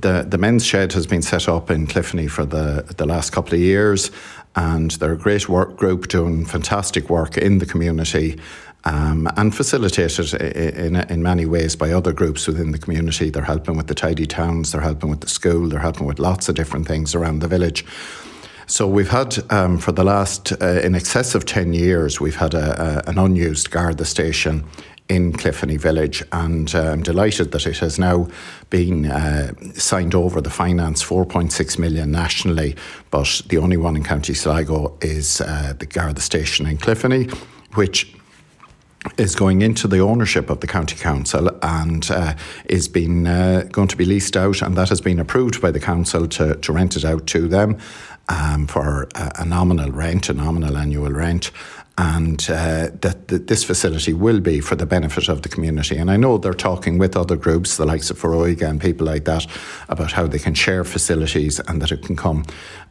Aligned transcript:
the, 0.00 0.26
the 0.28 0.38
men's 0.38 0.64
shed 0.64 0.92
has 0.92 1.06
been 1.06 1.22
set 1.22 1.48
up 1.48 1.70
in 1.70 1.86
Cliffoney 1.86 2.30
for 2.30 2.44
the, 2.44 2.94
the 2.96 3.06
last 3.06 3.30
couple 3.30 3.54
of 3.54 3.60
years, 3.60 4.10
and 4.56 4.90
they're 4.92 5.12
a 5.12 5.18
great 5.18 5.48
work 5.48 5.76
group 5.76 6.08
doing 6.08 6.44
fantastic 6.46 7.10
work 7.10 7.36
in 7.36 7.58
the 7.58 7.66
community. 7.66 8.38
Um, 8.84 9.28
and 9.36 9.54
facilitated 9.54 10.32
in, 10.34 10.96
in 10.96 11.22
many 11.22 11.46
ways 11.46 11.74
by 11.74 11.90
other 11.90 12.12
groups 12.12 12.46
within 12.46 12.70
the 12.70 12.78
community. 12.78 13.28
They're 13.28 13.42
helping 13.42 13.76
with 13.76 13.88
the 13.88 13.94
tidy 13.94 14.24
towns, 14.24 14.70
they're 14.70 14.80
helping 14.80 15.10
with 15.10 15.20
the 15.20 15.28
school, 15.28 15.68
they're 15.68 15.80
helping 15.80 16.06
with 16.06 16.20
lots 16.20 16.48
of 16.48 16.54
different 16.54 16.86
things 16.86 17.14
around 17.14 17.40
the 17.40 17.48
village. 17.48 17.84
So 18.66 18.86
we've 18.86 19.10
had 19.10 19.36
um, 19.50 19.78
for 19.78 19.92
the 19.92 20.04
last 20.04 20.52
uh, 20.62 20.80
in 20.84 20.94
excess 20.94 21.34
of 21.34 21.44
ten 21.44 21.72
years, 21.72 22.20
we've 22.20 22.36
had 22.36 22.54
a, 22.54 23.02
a, 23.06 23.10
an 23.10 23.18
unused 23.18 23.70
Garda 23.70 24.04
station 24.04 24.64
in 25.08 25.32
Cliffoney 25.32 25.78
Village, 25.78 26.22
and 26.32 26.74
uh, 26.74 26.90
I'm 26.92 27.02
delighted 27.02 27.52
that 27.52 27.66
it 27.66 27.78
has 27.78 27.98
now 27.98 28.28
been 28.68 29.06
uh, 29.06 29.52
signed 29.74 30.14
over 30.14 30.40
the 30.40 30.50
finance 30.50 31.02
4.6 31.02 31.78
million 31.78 32.10
nationally, 32.10 32.76
but 33.10 33.42
the 33.48 33.58
only 33.58 33.76
one 33.76 33.96
in 33.96 34.04
County 34.04 34.34
Sligo 34.34 34.96
is 35.00 35.40
uh, 35.40 35.74
the 35.78 35.86
Garda 35.86 36.20
station 36.20 36.66
in 36.66 36.76
Cliffoney, 36.76 37.32
which 37.74 38.14
is 39.16 39.34
going 39.34 39.62
into 39.62 39.88
the 39.88 40.00
ownership 40.00 40.50
of 40.50 40.60
the 40.60 40.66
county 40.66 40.96
council 40.96 41.50
and 41.62 42.10
uh, 42.10 42.34
is 42.66 42.88
being 42.88 43.26
uh, 43.26 43.66
going 43.70 43.88
to 43.88 43.96
be 43.96 44.04
leased 44.04 44.36
out, 44.36 44.60
and 44.60 44.76
that 44.76 44.88
has 44.88 45.00
been 45.00 45.18
approved 45.18 45.62
by 45.62 45.70
the 45.70 45.80
council 45.80 46.26
to, 46.28 46.56
to 46.56 46.72
rent 46.72 46.96
it 46.96 47.04
out 47.04 47.26
to 47.28 47.48
them 47.48 47.78
um, 48.28 48.66
for 48.66 49.08
a, 49.14 49.32
a, 49.36 49.44
nominal 49.44 49.90
rent, 49.90 50.28
a 50.28 50.34
nominal 50.34 50.76
annual 50.76 51.10
rent, 51.10 51.50
and 51.98 52.40
uh, 52.48 52.90
that, 53.00 53.26
that, 53.26 53.48
this 53.48 53.64
facility 53.64 54.12
will 54.12 54.38
be 54.38 54.60
for 54.60 54.76
the 54.76 54.86
benefit 54.86 55.28
of 55.28 55.42
the 55.42 55.48
community. 55.48 55.96
And 55.96 56.12
I 56.12 56.16
know 56.16 56.38
they're 56.38 56.54
talking 56.54 56.96
with 56.96 57.16
other 57.16 57.34
groups, 57.34 57.76
the 57.76 57.84
likes 57.84 58.08
of 58.08 58.18
Foróige 58.20 58.62
and 58.62 58.80
people 58.80 59.04
like 59.04 59.24
that, 59.24 59.46
about 59.88 60.12
how 60.12 60.28
they 60.28 60.38
can 60.38 60.54
share 60.54 60.84
facilities 60.84 61.58
and 61.58 61.82
that 61.82 61.90
it 61.90 62.04
can 62.04 62.14
come. 62.14 62.44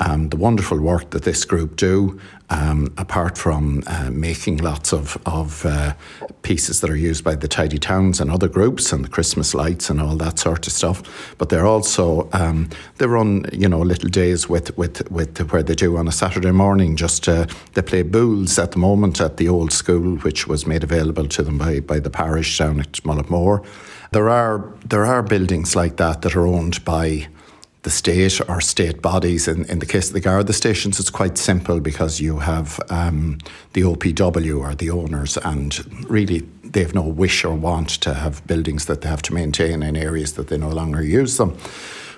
Um, 0.00 0.30
the 0.30 0.36
wonderful 0.38 0.80
work 0.80 1.10
that 1.10 1.24
this 1.24 1.44
group 1.44 1.76
do, 1.76 2.18
um, 2.48 2.92
apart 2.96 3.36
from 3.36 3.82
uh, 3.86 4.10
making 4.10 4.56
lots 4.56 4.94
of, 4.94 5.18
of 5.26 5.64
uh, 5.66 5.92
pieces 6.40 6.80
that 6.80 6.88
are 6.88 6.96
used 6.96 7.22
by 7.22 7.34
the 7.34 7.46
Tidy 7.46 7.76
Towns 7.78 8.18
and 8.18 8.30
other 8.30 8.48
groups 8.48 8.92
and 8.94 9.04
the 9.04 9.10
Christmas 9.10 9.54
lights 9.54 9.90
and 9.90 10.00
all 10.00 10.16
that 10.16 10.38
sort 10.38 10.66
of 10.66 10.72
stuff, 10.72 11.34
but 11.36 11.50
they're 11.50 11.66
also 11.66 12.30
um, 12.32 12.70
they 12.96 13.06
run 13.06 13.44
you 13.52 13.68
know 13.68 13.80
little 13.80 14.08
days 14.08 14.48
with 14.48 14.76
with 14.78 15.08
with 15.10 15.38
where 15.52 15.62
they 15.62 15.74
do 15.74 15.98
on 15.98 16.08
a 16.08 16.12
Saturday 16.12 16.50
morning. 16.50 16.96
Just 16.96 17.26
they 17.26 17.82
play 17.82 18.02
bowls 18.02 18.58
at 18.58 18.72
the 18.72 18.78
moment 18.78 18.89
at 19.20 19.36
the 19.36 19.48
old 19.48 19.72
school, 19.72 20.16
which 20.18 20.46
was 20.46 20.66
made 20.66 20.82
available 20.82 21.26
to 21.26 21.42
them 21.42 21.58
by 21.58 21.80
by 21.80 22.00
the 22.00 22.10
parish 22.10 22.58
down 22.58 22.80
at 22.80 22.92
Mullaghmore. 23.04 23.64
There 24.12 24.28
are 24.28 24.72
there 24.84 25.04
are 25.04 25.22
buildings 25.22 25.76
like 25.76 25.96
that 25.96 26.22
that 26.22 26.34
are 26.34 26.46
owned 26.46 26.84
by 26.84 27.28
the 27.82 27.90
state 27.90 28.40
or 28.48 28.60
state 28.60 29.00
bodies. 29.00 29.48
In, 29.48 29.64
in 29.66 29.78
the 29.78 29.86
case 29.86 30.08
of 30.08 30.14
the 30.14 30.20
Garda 30.20 30.52
stations, 30.52 31.00
it's 31.00 31.10
quite 31.10 31.38
simple 31.38 31.80
because 31.80 32.20
you 32.20 32.40
have 32.40 32.80
um, 32.90 33.38
the 33.72 33.82
OPW 33.82 34.60
or 34.60 34.74
the 34.74 34.90
owners, 34.90 35.38
and 35.38 35.70
really 36.10 36.40
they 36.64 36.80
have 36.80 36.94
no 36.94 37.02
wish 37.02 37.44
or 37.44 37.54
want 37.54 37.88
to 38.02 38.14
have 38.14 38.46
buildings 38.46 38.86
that 38.86 39.00
they 39.00 39.08
have 39.08 39.22
to 39.22 39.34
maintain 39.34 39.82
in 39.82 39.96
areas 39.96 40.34
that 40.34 40.48
they 40.48 40.58
no 40.58 40.70
longer 40.70 41.02
use 41.02 41.36
them. 41.36 41.56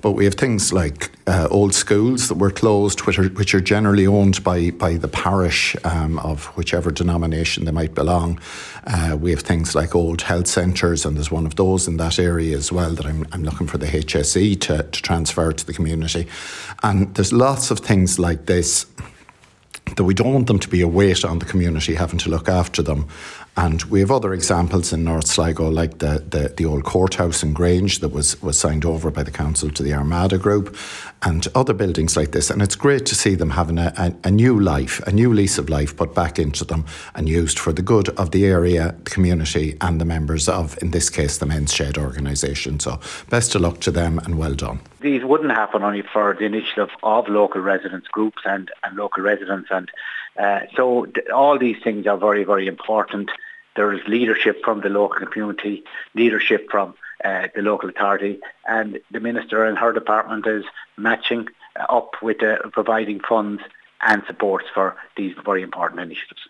But 0.00 0.12
we 0.12 0.24
have 0.26 0.34
things 0.34 0.72
like 0.72 1.10
uh, 1.26 1.48
old 1.50 1.74
schools 1.74 2.28
that 2.28 2.36
were 2.36 2.52
closed, 2.52 3.00
which 3.00 3.18
are, 3.18 3.28
which 3.30 3.52
are 3.54 3.60
generally 3.60 4.06
owned 4.06 4.44
by, 4.44 4.70
by 4.70 4.94
the 4.94 5.08
parish 5.08 5.74
um, 5.84 6.20
of 6.20 6.46
whichever 6.56 6.92
denomination 6.92 7.64
they 7.64 7.72
might 7.72 7.94
belong. 7.94 8.38
Uh, 8.86 9.16
we 9.20 9.30
have 9.30 9.40
things 9.40 9.74
like 9.74 9.96
old 9.96 10.22
health 10.22 10.46
centres, 10.46 11.04
and 11.04 11.16
there's 11.16 11.32
one 11.32 11.46
of 11.46 11.56
those 11.56 11.88
in 11.88 11.96
that 11.96 12.18
area 12.20 12.56
as 12.56 12.70
well 12.70 12.90
that 12.90 13.06
I'm, 13.06 13.26
I'm 13.32 13.42
looking 13.42 13.66
for 13.66 13.78
the 13.78 13.86
HSE 13.86 14.60
to, 14.60 14.84
to 14.84 15.02
transfer 15.02 15.52
to 15.52 15.66
the 15.66 15.72
community. 15.72 16.28
And 16.84 17.12
there's 17.16 17.32
lots 17.32 17.72
of 17.72 17.80
things 17.80 18.20
like 18.20 18.46
this 18.46 18.86
that 19.96 20.04
we 20.04 20.14
don't 20.14 20.34
want 20.34 20.46
them 20.46 20.58
to 20.58 20.68
be 20.68 20.80
a 20.80 20.88
weight 20.88 21.24
on 21.24 21.38
the 21.38 21.44
community 21.44 21.94
having 21.94 22.18
to 22.20 22.30
look 22.30 22.48
after 22.48 22.82
them. 22.82 23.08
And 23.58 23.82
we 23.84 23.98
have 23.98 24.12
other 24.12 24.32
examples 24.32 24.92
in 24.92 25.02
North 25.02 25.26
Sligo, 25.26 25.68
like 25.68 25.98
the, 25.98 26.24
the, 26.28 26.54
the, 26.56 26.64
old 26.64 26.84
courthouse 26.84 27.42
in 27.42 27.52
Grange 27.52 27.98
that 27.98 28.10
was, 28.10 28.40
was 28.40 28.56
signed 28.56 28.84
over 28.84 29.10
by 29.10 29.24
the 29.24 29.32
council 29.32 29.68
to 29.70 29.82
the 29.82 29.92
Armada 29.94 30.38
Group, 30.38 30.76
and 31.22 31.44
other 31.56 31.74
buildings 31.74 32.16
like 32.16 32.30
this. 32.30 32.50
And 32.50 32.62
it's 32.62 32.76
great 32.76 33.04
to 33.06 33.16
see 33.16 33.34
them 33.34 33.50
having 33.50 33.78
a, 33.78 33.92
a, 33.98 34.28
a, 34.28 34.30
new 34.30 34.60
life, 34.60 35.00
a 35.08 35.10
new 35.10 35.34
lease 35.34 35.58
of 35.58 35.68
life 35.68 35.96
put 35.96 36.14
back 36.14 36.38
into 36.38 36.64
them 36.64 36.86
and 37.16 37.28
used 37.28 37.58
for 37.58 37.72
the 37.72 37.82
good 37.82 38.10
of 38.10 38.30
the 38.30 38.46
area, 38.46 38.94
the 39.02 39.10
community, 39.10 39.76
and 39.80 40.00
the 40.00 40.04
members 40.04 40.48
of, 40.48 40.80
in 40.80 40.92
this 40.92 41.10
case, 41.10 41.38
the 41.38 41.46
Men's 41.46 41.74
Shed 41.74 41.98
organisation. 41.98 42.78
So 42.78 43.00
best 43.28 43.56
of 43.56 43.62
luck 43.62 43.80
to 43.80 43.90
them 43.90 44.20
and 44.20 44.38
well 44.38 44.54
done. 44.54 44.78
These 45.00 45.24
wouldn't 45.24 45.50
happen 45.50 45.82
only 45.82 46.02
for 46.02 46.36
the 46.38 46.44
initiative 46.44 46.90
of 47.02 47.26
local 47.26 47.60
residents 47.60 48.06
groups 48.06 48.42
and, 48.44 48.70
and 48.84 48.96
local 48.96 49.24
residents. 49.24 49.68
And 49.72 49.90
uh, 50.38 50.60
so 50.76 51.06
th- 51.06 51.26
all 51.34 51.58
these 51.58 51.82
things 51.82 52.06
are 52.06 52.16
very, 52.16 52.44
very 52.44 52.68
important. 52.68 53.30
There 53.78 53.92
is 53.92 54.00
leadership 54.08 54.64
from 54.64 54.80
the 54.80 54.88
local 54.88 55.24
community, 55.24 55.84
leadership 56.12 56.68
from 56.68 56.94
uh, 57.24 57.46
the 57.54 57.62
local 57.62 57.88
authority, 57.88 58.40
and 58.66 58.98
the 59.12 59.20
minister 59.20 59.64
and 59.64 59.78
her 59.78 59.92
department 59.92 60.48
is 60.48 60.64
matching 60.96 61.46
up 61.88 62.16
with 62.20 62.42
uh, 62.42 62.56
providing 62.72 63.20
funds 63.20 63.62
and 64.02 64.24
supports 64.26 64.66
for 64.74 64.96
these 65.16 65.32
very 65.44 65.62
important 65.62 66.00
initiatives. 66.00 66.40